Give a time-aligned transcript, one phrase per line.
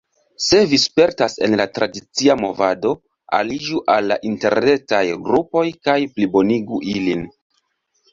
[0.43, 2.93] Se vi spertas en la tradicia movado,
[3.39, 7.23] aliĝu al interretaj grupoj kaj plibonigu ilin.